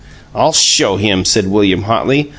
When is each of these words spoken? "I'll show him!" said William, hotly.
"I'll 0.33 0.51
show 0.53 0.97
him!" 0.97 1.23
said 1.25 1.45
William, 1.45 1.83
hotly. 1.83 2.27